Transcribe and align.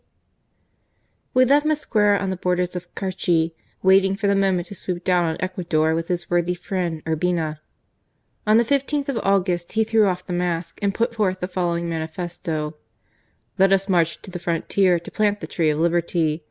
1863. 1.33 1.33
We 1.35 1.45
left 1.45 1.67
Mosquera 1.67 2.19
on 2.23 2.31
the 2.31 2.35
borders 2.35 2.75
of 2.75 2.85
the 2.87 2.99
Carchi, 2.99 3.51
waiting 3.83 4.15
for 4.15 4.25
the 4.25 4.33
moment 4.35 4.65
to 4.69 4.73
swoop 4.73 5.03
down 5.03 5.25
on 5.25 5.37
Ecuador 5.39 5.93
with 5.93 6.07
his 6.07 6.27
worthy 6.27 6.55
friend 6.55 7.03
Urbina. 7.05 7.59
On 8.47 8.57
the 8.57 8.63
15th 8.65 9.09
of 9.09 9.19
August 9.19 9.73
he 9.73 9.83
threw 9.83 10.07
off 10.07 10.25
the 10.25 10.33
mask, 10.33 10.79
and 10.81 10.95
put 10.95 11.13
forth 11.13 11.39
the 11.39 11.47
following 11.47 11.87
manifesto: 11.87 12.77
"Let 13.59 13.71
us 13.71 13.87
march 13.87 14.19
to 14.23 14.31
the 14.31 14.39
frontier 14.39 14.97
to 14.97 15.11
plant 15.11 15.39
the 15.39 15.45
tree 15.45 15.69
of 15.69 15.77
liberty. 15.77 16.39